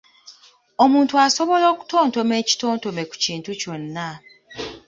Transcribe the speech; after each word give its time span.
Omuntu 0.83 1.13
asobola 1.25 1.65
okutontoma 1.73 2.33
ekitontome 2.41 3.03
ku 3.09 3.15
kintu 3.23 3.49
kyonna. 3.61 4.09